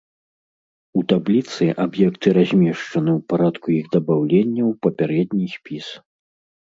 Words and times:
У 0.99 1.03
табліцы 1.13 1.63
аб'екты 1.83 2.27
размешчаны 2.37 3.11
ў 3.19 3.25
парадку 3.35 3.67
іх 3.79 3.85
дабаўлення 3.97 4.63
ў 4.73 4.83
папярэдні 4.87 5.45
спіс. 5.57 5.85